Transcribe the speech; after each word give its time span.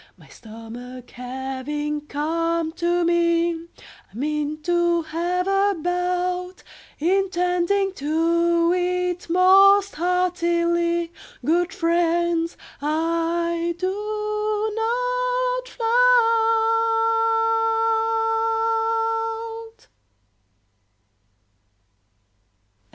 My 0.17 0.27
stomach 0.29 1.11
having 1.11 2.07
come 2.07 2.71
to 2.71 3.05
me, 3.05 3.51
I 4.11 4.15
mean 4.15 4.59
to 4.63 5.03
have 5.03 5.47
a 5.47 5.75
bout, 5.79 6.63
Intending 6.97 7.93
to 7.93 8.73
eat 8.73 9.29
most 9.29 9.93
heartily; 9.93 11.13
Good 11.45 11.71
friends, 11.71 12.57
I 12.81 13.75
do 13.77 14.71
not 14.75 15.67
flout. 19.77 19.87